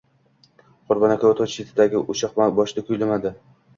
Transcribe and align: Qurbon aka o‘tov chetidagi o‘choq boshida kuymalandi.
Qurbon 0.93 1.13
aka 1.15 1.29
o‘tov 1.33 1.51
chetidagi 1.57 2.01
o‘choq 2.01 2.43
boshida 2.61 2.87
kuymalandi. 2.89 3.35